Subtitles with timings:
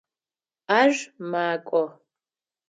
[0.79, 0.91] Ар
[1.29, 1.83] макӏо.